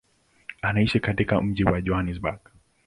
Anaishi 0.61 0.99
katika 0.99 1.41
mji 1.41 1.63
wa 1.63 1.81
Johannesburg. 1.81 2.39